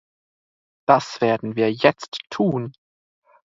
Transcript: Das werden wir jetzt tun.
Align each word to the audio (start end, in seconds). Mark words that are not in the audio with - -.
Das 0.87 1.21
werden 1.21 1.55
wir 1.55 1.71
jetzt 1.71 2.21
tun. 2.31 2.73